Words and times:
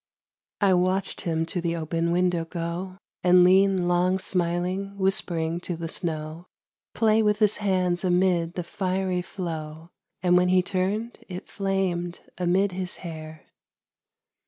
I 0.61 0.73
watched 0.73 1.21
him 1.21 1.45
to 1.45 1.61
the 1.61 1.75
open 1.75 2.11
window 2.11 2.43
go, 2.43 2.97
And 3.23 3.43
lean 3.43 3.87
long 3.87 4.17
smiling, 4.17 4.97
whispering 4.97 5.59
to 5.59 5.77
the 5.77 5.87
snow, 5.87 6.47
Play 6.95 7.21
with 7.21 7.37
his 7.37 7.57
hands 7.57 8.03
amid 8.03 8.55
the 8.55 8.63
fiery 8.63 9.21
flow 9.21 9.91
And 10.23 10.35
when 10.37 10.47
he 10.47 10.63
turned 10.63 11.19
it 11.29 11.47
flamed 11.47 12.21
amid 12.39 12.71
his 12.71 12.95
hair. 13.05 13.45